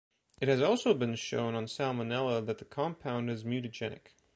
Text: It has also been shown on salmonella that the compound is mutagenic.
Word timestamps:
It 0.39 0.47
has 0.47 0.61
also 0.63 0.95
been 0.95 1.13
shown 1.13 1.53
on 1.53 1.65
salmonella 1.67 2.43
that 2.47 2.57
the 2.57 2.65
compound 2.65 3.29
is 3.29 3.43
mutagenic. 3.43 4.15